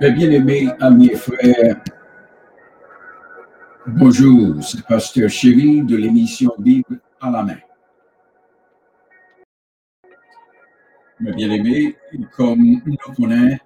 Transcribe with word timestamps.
Mes 0.00 0.12
bien-aimés 0.12 0.68
amis 0.78 1.08
et 1.08 1.16
frères, 1.16 1.82
bonjour, 3.84 4.62
c'est 4.62 4.86
Pasteur 4.86 5.28
Chéri 5.28 5.82
de 5.82 5.96
l'émission 5.96 6.52
Bible 6.56 7.00
à 7.20 7.32
la 7.32 7.42
main. 7.42 7.58
Mes 11.18 11.32
bien-aimés, 11.32 11.96
comme 12.36 12.80
nous 12.86 12.96
connaissons, 13.16 13.58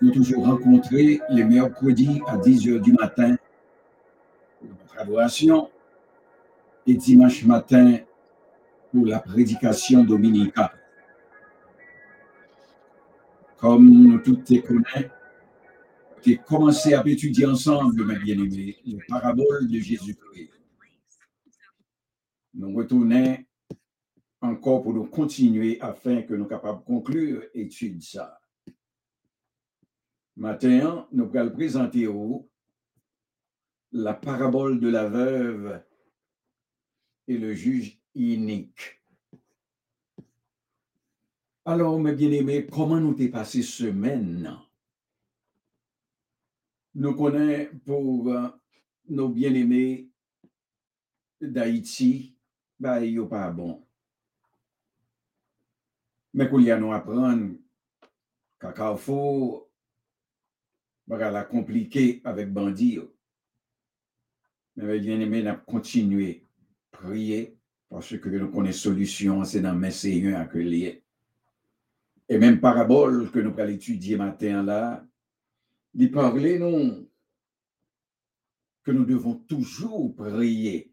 nous 0.00 0.12
toujours 0.12 0.46
rencontrés 0.46 1.20
les 1.28 1.42
mercredis 1.42 2.22
à 2.28 2.36
10 2.36 2.68
h 2.68 2.80
du 2.80 2.92
matin 2.92 3.34
pour 4.60 4.68
notre 4.68 4.96
adoration 4.96 5.70
et 6.86 6.94
dimanche 6.94 7.44
matin 7.44 7.96
pour 8.92 9.06
la 9.06 9.18
prédication 9.18 10.04
dominicale. 10.04 10.79
Comme 13.60 14.22
tous 14.22 14.42
les 14.48 14.62
connaissons, 14.62 15.10
qui 16.22 16.38
commencé 16.38 16.94
à 16.94 17.06
étudier 17.06 17.46
ensemble, 17.46 18.04
mes 18.04 18.18
bien-aimés, 18.18 18.78
les 18.84 18.98
paraboles 19.06 19.68
de 19.68 19.78
Jésus-Christ. 19.78 20.50
Nous 22.54 22.74
retournons 22.74 23.38
encore 24.40 24.82
pour 24.82 24.94
nous 24.94 25.06
continuer 25.06 25.80
afin 25.80 26.22
que 26.22 26.34
nous 26.34 26.46
capables 26.46 26.80
de 26.80 26.84
conclure 26.84 27.42
l'étude 27.54 28.02
ça. 28.02 28.40
Maintenant, 30.36 31.06
nous 31.12 31.30
allons 31.34 31.50
présenter 31.50 32.08
la 33.92 34.14
parabole 34.14 34.80
de 34.80 34.88
la 34.88 35.06
veuve 35.06 35.82
et 37.28 37.36
le 37.36 37.54
juge 37.54 38.00
inique. 38.14 38.99
Alors, 41.64 42.00
mes 42.00 42.14
bien-aimés, 42.14 42.66
comment 42.66 42.98
nous 42.98 43.12
t'es 43.12 43.28
passé 43.28 43.62
semaine? 43.62 44.56
Nous 46.94 47.14
connaissons 47.14 47.76
pour 47.84 48.32
euh, 48.32 48.48
nos 49.08 49.28
bien-aimés 49.28 50.08
d'Haïti, 51.38 52.34
ben, 52.78 53.00
il 53.02 53.28
pas 53.28 53.50
bon. 53.50 53.86
Mais 56.32 56.48
qu'on 56.48 56.60
y 56.60 56.70
a 56.70 56.78
nous 56.78 56.92
apprendre 56.92 57.56
qu'à 58.58 58.72
Carrefour, 58.72 59.68
ben, 61.06 61.30
la 61.30 61.44
compliqué 61.44 62.22
avec 62.24 62.50
bandit. 62.50 63.00
Mais 64.76 64.98
bien-aimés, 64.98 65.42
nous 65.42 65.56
continué 65.66 66.46
à 66.92 66.96
prier 66.96 67.58
parce 67.90 68.16
que 68.16 68.28
nous 68.30 68.50
connaissons 68.50 68.90
solution, 68.90 69.44
c'est 69.44 69.60
dans 69.60 69.74
Messie 69.74 70.26
à 70.28 70.46
que. 70.46 71.02
Et 72.30 72.38
même 72.38 72.60
parabole 72.60 73.28
que 73.32 73.40
nous 73.40 73.52
allons 73.58 73.72
étudier 73.72 74.16
matin 74.16 74.62
là, 74.62 75.04
il 75.94 76.12
parlait 76.12 76.60
non 76.60 77.04
que 78.84 78.92
nous 78.92 79.04
devons 79.04 79.34
toujours 79.34 80.14
prier. 80.14 80.89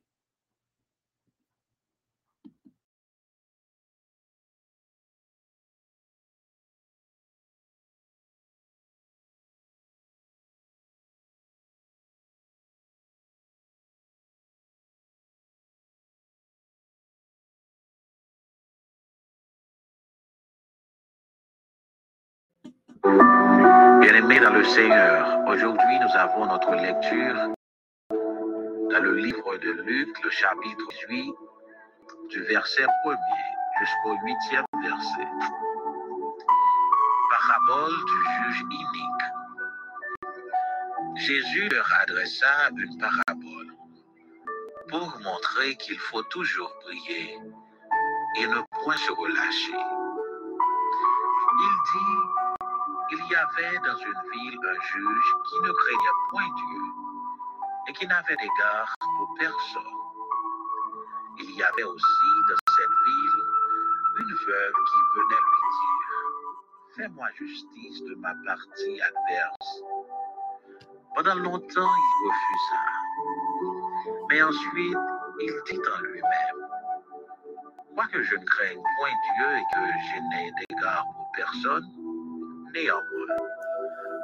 Bien-aimés 23.07 24.41
dans 24.41 24.51
le 24.51 24.65
Seigneur, 24.65 25.39
aujourd'hui 25.47 25.99
nous 25.99 26.13
avons 26.19 26.45
notre 26.45 26.75
lecture 26.75 27.35
dans 28.09 29.01
le 29.01 29.15
livre 29.15 29.55
de 29.57 29.71
Luc, 29.71 30.23
le 30.23 30.29
chapitre 30.29 30.87
8, 31.07 31.33
du 32.29 32.41
verset 32.43 32.85
1er 33.05 33.47
jusqu'au 33.79 34.13
8e 34.15 34.65
verset. 34.83 35.27
Parabole 37.29 37.95
du 38.05 38.19
juge 38.35 38.63
inique. 38.71 39.25
Jésus 41.15 41.69
leur 41.69 41.89
adressa 42.01 42.69
une 42.75 42.97
parabole 42.97 43.73
pour 44.89 45.17
montrer 45.23 45.75
qu'il 45.77 45.99
faut 45.99 46.23
toujours 46.23 46.77
prier 46.81 47.39
et 48.39 48.47
ne 48.47 48.61
point 48.83 48.97
se 48.97 49.11
relâcher. 49.13 49.79
Il 51.59 51.75
dit 51.93 52.26
il 53.19 53.31
y 53.31 53.35
avait 53.35 53.77
dans 53.79 53.97
une 53.97 54.31
ville 54.31 54.59
un 54.63 54.81
juge 54.81 55.33
qui 55.49 55.59
ne 55.61 55.71
craignait 55.71 56.17
point 56.29 56.49
Dieu 56.55 56.81
et 57.87 57.93
qui 57.93 58.07
n'avait 58.07 58.35
d'égard 58.35 58.93
pour 59.17 59.35
personne. 59.39 59.81
Il 61.39 61.51
y 61.51 61.63
avait 61.63 61.83
aussi 61.83 62.27
dans 62.49 62.73
cette 62.75 62.97
ville 63.05 63.57
une 64.19 64.35
veuve 64.45 64.73
qui 64.73 64.99
venait 65.15 65.43
lui 65.47 65.61
dire, 65.77 65.97
Fais-moi 66.95 67.27
justice 67.37 68.03
de 68.03 68.15
ma 68.15 68.33
partie 68.45 69.01
adverse. 69.01 69.83
Pendant 71.15 71.35
longtemps, 71.35 71.91
il 71.95 72.29
refusa. 72.29 72.81
Mais 74.29 74.41
ensuite, 74.41 74.97
il 75.39 75.61
dit 75.65 75.81
en 75.95 76.01
lui-même, 76.01 76.67
Quoique 77.95 78.21
je 78.21 78.35
ne 78.35 78.45
craigne 78.45 78.81
point 78.99 79.09
Dieu 79.35 79.57
et 79.57 79.65
que 79.73 79.79
je 79.79 80.19
n'ai 80.29 80.51
d'égard 80.51 81.05
pour 81.15 81.31
personne, 81.35 81.96
néanmoins, 82.73 83.35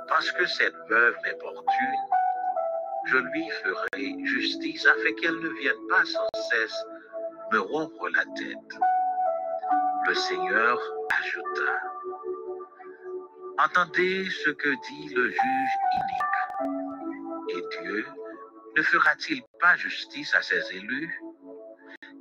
parce 0.08 0.32
que 0.32 0.46
cette 0.46 0.76
veuve 0.90 1.16
m'importune, 1.24 2.00
je 3.06 3.18
lui 3.18 3.50
ferai 3.50 4.16
justice 4.24 4.86
afin 4.86 5.14
qu'elle 5.22 5.40
ne 5.40 5.50
vienne 5.60 5.88
pas 5.90 6.06
sans 6.06 6.28
cesse 6.50 6.86
me 7.52 7.60
rompre 7.60 8.10
la 8.10 8.24
tête. 8.36 8.80
Le 10.08 10.14
Seigneur 10.16 10.80
ajouta, 11.20 11.72
Entendez 13.60 14.28
ce 14.44 14.50
que 14.50 14.70
dit 14.70 15.14
le 15.14 15.30
juge 15.30 15.74
inique. 15.94 17.50
Et 17.50 17.82
Dieu 17.84 18.06
ne 18.76 18.82
fera-t-il 18.82 19.44
pas 19.60 19.76
justice 19.76 20.34
à 20.34 20.42
ses 20.42 20.76
élus 20.76 21.22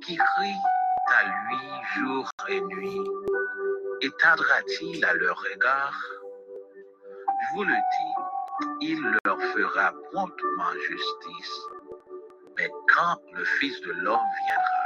qui 0.05 0.15
crient 0.15 0.61
à 1.07 1.23
lui 1.23 1.67
jour 1.95 2.29
et 2.49 2.61
nuit? 2.61 3.01
Et 4.03 4.11
tardera-t-il 4.19 5.03
à 5.05 5.13
leur 5.13 5.41
égard? 5.55 5.97
Je 6.75 7.55
vous 7.55 7.63
le 7.63 7.73
dis, 7.73 8.15
il 8.81 9.01
leur 9.23 9.39
fera 9.53 9.93
promptement 10.11 10.73
justice. 10.89 11.59
Mais 12.57 12.69
quand 12.93 13.21
le 13.33 13.45
Fils 13.45 13.79
de 13.81 13.91
l'homme 13.91 14.29
viendra, 14.45 14.85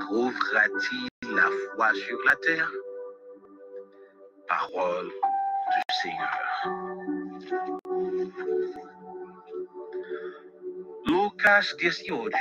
trouvera-t-il 0.00 1.34
la 1.36 1.48
foi 1.74 1.94
sur 1.94 2.18
la 2.26 2.36
terre? 2.36 2.70
Parole 4.48 5.08
du 5.08 5.82
Seigneur. 6.02 6.38
Lucas 11.06 11.74
18, 11.78 12.32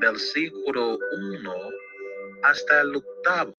versículo 0.00 0.98
1 1.12 1.81
hasta 2.42 2.80
el 2.82 2.96
octavo. 2.96 3.54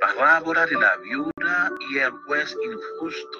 Parábola 0.00 0.66
de 0.66 0.76
la 0.76 0.96
viuda 0.98 1.72
y 1.90 1.98
el 1.98 2.10
juez 2.10 2.56
injusto. 2.62 3.38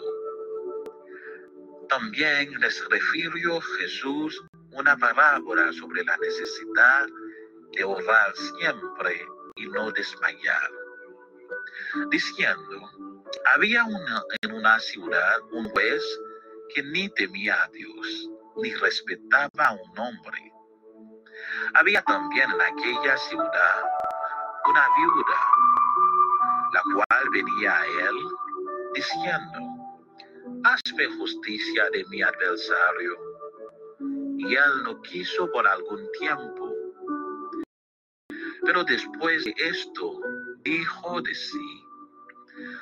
También 1.89 2.59
les 2.61 2.89
refirió 2.89 3.61
Jesús 3.61 4.43
una 4.73 4.97
parábola 4.97 5.73
sobre 5.73 6.05
la 6.05 6.17
necesidad 6.17 7.07
de 7.77 7.85
orar 7.85 8.35
siempre 8.37 9.25
y 9.57 9.67
no 9.69 9.91
desmayar, 9.93 10.71
diciendo, 12.11 12.91
había 13.55 13.85
una, 13.85 14.23
en 14.43 14.53
una 14.53 14.79
ciudad 14.81 15.41
un 15.53 15.69
juez 15.71 16.03
que 16.75 16.83
ni 16.83 17.09
temía 17.11 17.63
a 17.63 17.69
Dios, 17.69 18.31
ni 18.57 18.75
respetaba 18.75 19.51
a 19.57 19.73
un 19.73 19.99
hombre. 19.99 20.53
Había 21.75 22.03
también 22.03 22.51
en 22.51 22.61
aquella 22.61 23.17
ciudad 23.17 23.85
una 24.69 24.89
viuda, 24.97 25.39
la 26.73 26.83
cual 26.95 27.31
venía 27.31 27.79
a 27.79 27.87
él 27.87 28.17
diciendo, 28.95 29.59
hazme 30.65 31.07
justicia 31.19 31.89
de 31.91 32.05
mi 32.07 32.23
adversario. 32.23 33.17
Y 34.39 34.55
él 34.55 34.83
no 34.85 35.01
quiso 35.03 35.51
por 35.51 35.67
algún 35.67 36.11
tiempo. 36.19 36.73
Pero 38.63 38.85
después 38.85 39.45
de 39.45 39.55
esto, 39.59 40.21
dijo 40.63 41.23
de 41.23 41.35
sí, 41.35 41.85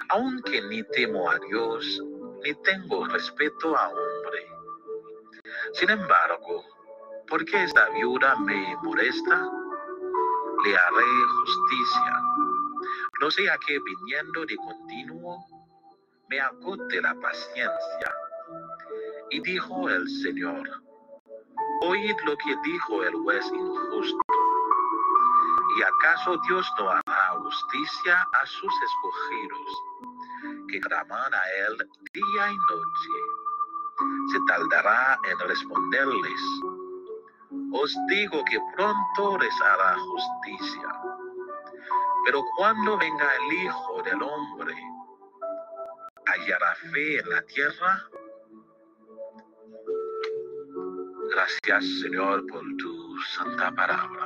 aunque 0.08 0.62
ni 0.62 0.82
temo 0.84 1.31
a 1.31 1.38
Dios, 1.48 2.00
ni 2.42 2.54
tengo 2.62 3.06
respeto 3.06 3.76
a 3.76 3.88
hombre. 3.88 4.46
Sin 5.75 5.90
embargo, 5.90 6.64
porque 7.29 7.65
esta 7.65 7.88
viuda 7.91 8.37
me 8.37 8.76
molesta, 8.82 9.50
le 10.65 10.76
haré 10.76 11.05
justicia 11.41 12.25
no 13.21 13.31
sea 13.31 13.56
que 13.59 13.79
viniendo 13.79 14.44
de 14.44 14.56
continuo 14.56 15.47
me 16.29 16.41
agote 16.41 17.00
la 17.00 17.15
paciencia. 17.15 18.15
Y 19.31 19.41
dijo 19.41 19.88
el 19.88 20.09
Señor, 20.09 20.69
oíd 21.82 22.17
lo 22.25 22.37
que 22.37 22.56
dijo 22.65 23.03
el 23.03 23.15
juez 23.15 23.47
injusto. 23.53 24.19
¿Y 25.79 25.82
acaso 25.82 26.37
Dios 26.47 26.70
no 26.79 26.91
hará 26.91 27.31
justicia 27.43 28.29
a 28.32 28.47
sus 28.47 28.73
escogidos, 28.82 30.67
que 30.69 30.81
claman 30.81 31.35
a 31.35 31.43
Él 31.67 31.88
día 32.12 32.53
y 32.53 32.56
noche? 32.56 34.32
Se 34.32 34.38
tardará 34.47 35.19
en 35.31 35.38
responderles. 35.49 36.41
Os 37.76 37.93
digo 38.06 38.44
que 38.44 38.59
pronto 38.76 39.37
les 39.38 39.61
hará 39.61 39.97
justicia. 39.99 40.88
Pero 42.25 42.44
cuando 42.56 42.97
venga 42.97 43.29
el 43.35 43.53
Hijo 43.65 44.03
del 44.05 44.23
Hombre, 44.23 44.75
hallará 46.26 46.75
fe 46.93 47.19
en 47.19 47.31
la 47.31 47.43
tierra. 47.43 48.09
Gracias, 51.32 51.85
Señor, 52.00 52.47
por 52.47 52.62
tu 52.76 53.19
santa 53.35 53.73
palabra. 53.73 54.24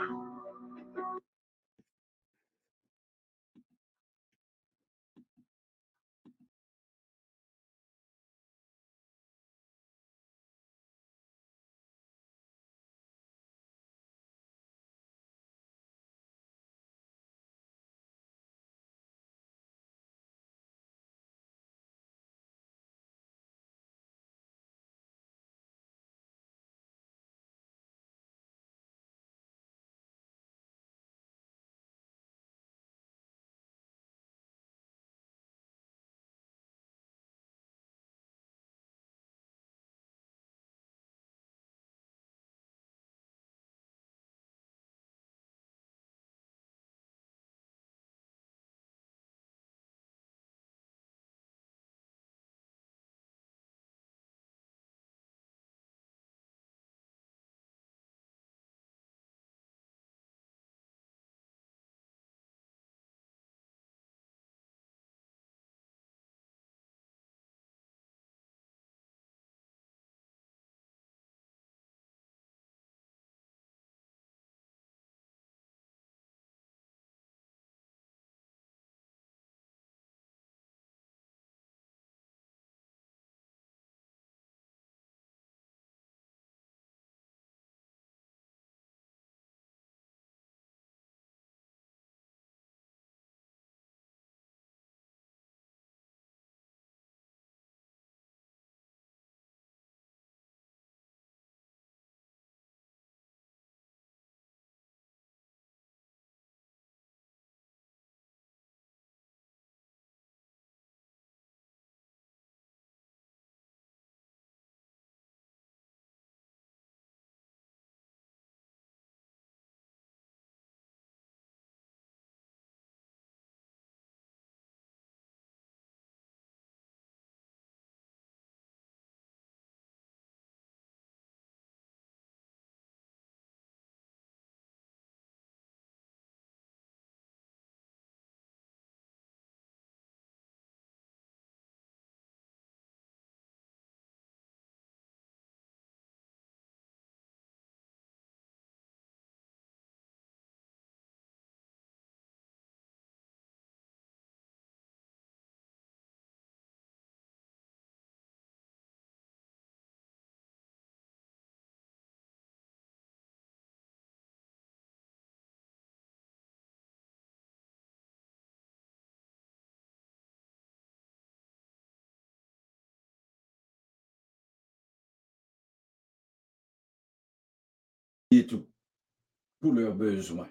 Et 179.61 179.67
tout 179.67 179.69
pour 179.69 179.73
leurs 179.75 179.95
besoins. 179.95 180.49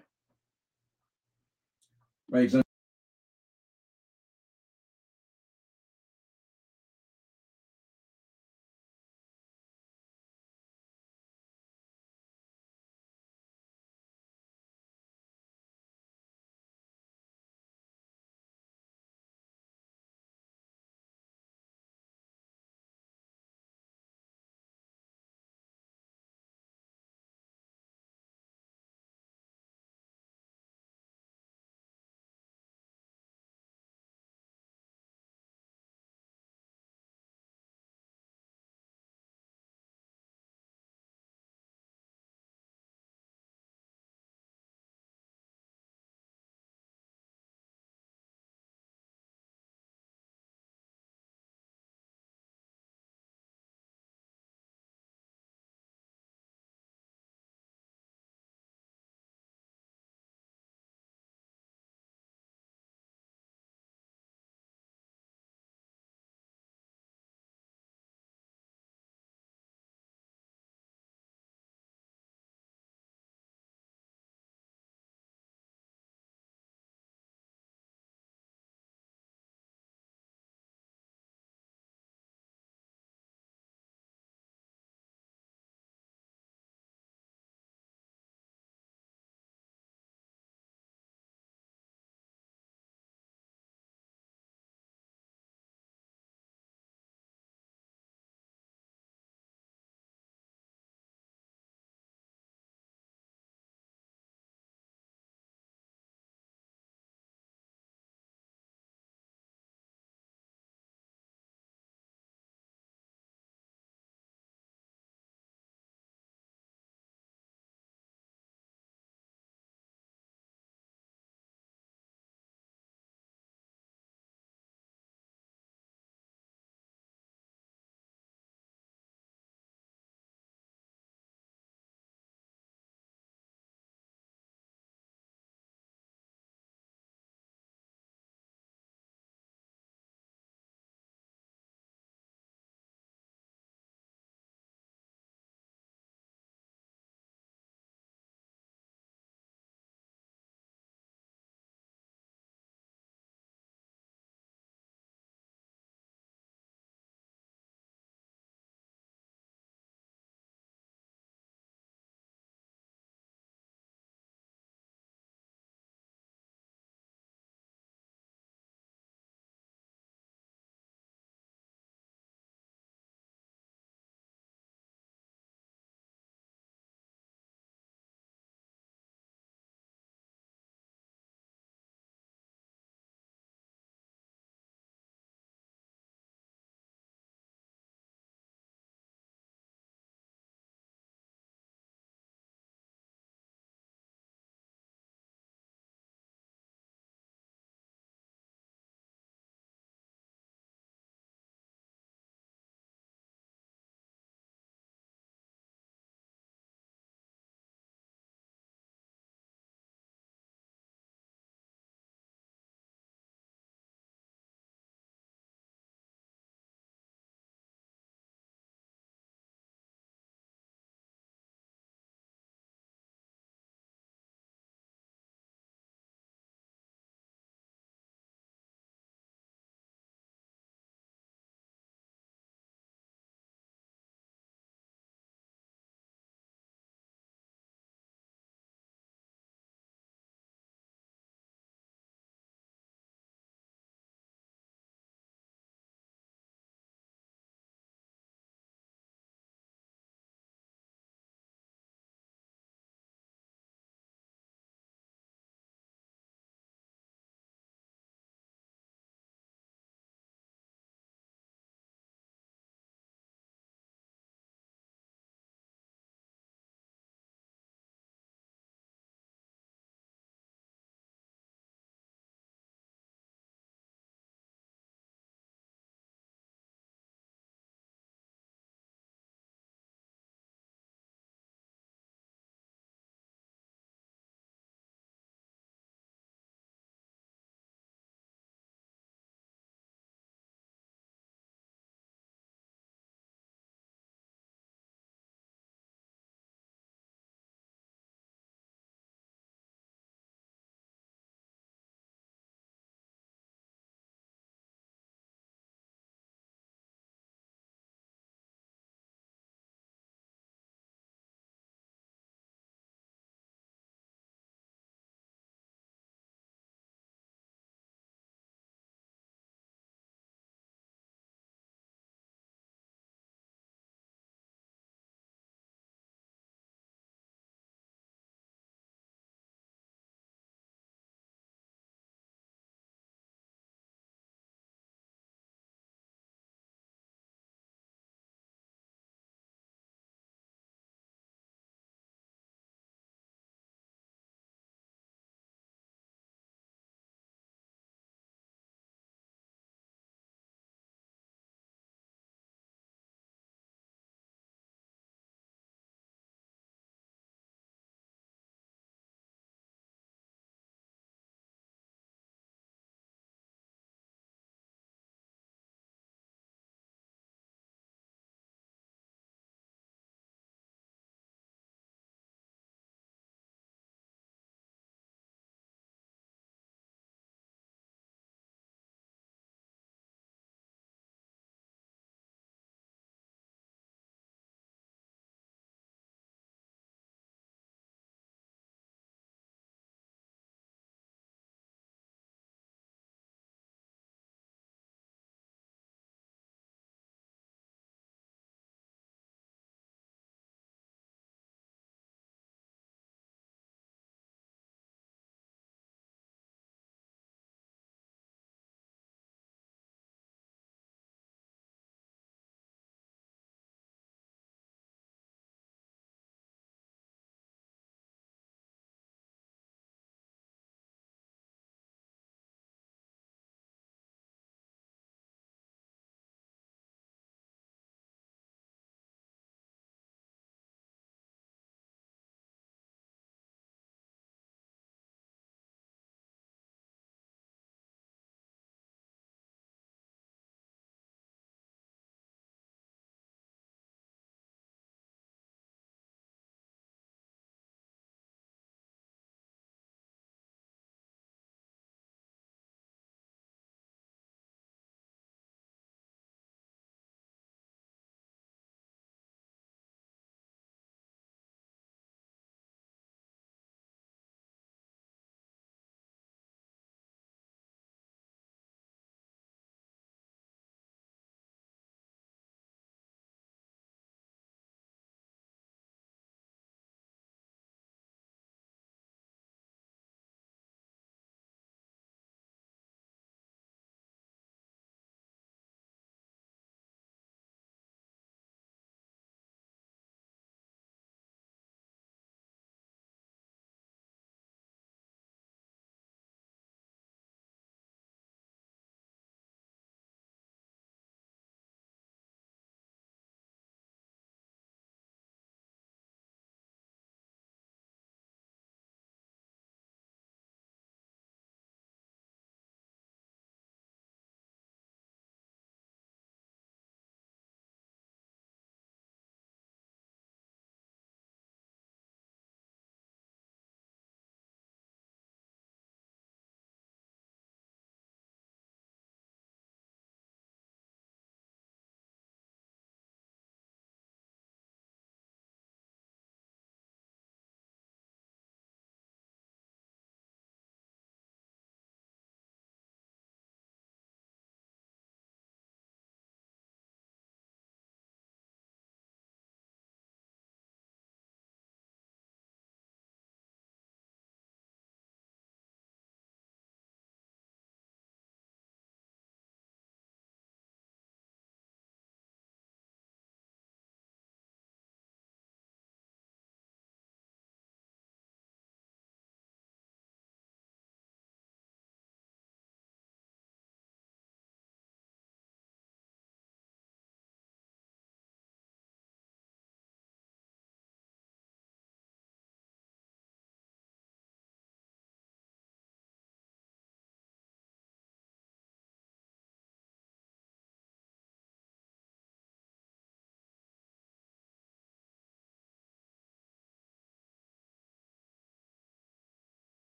Par 2.32 2.40
exemple, 2.42 2.67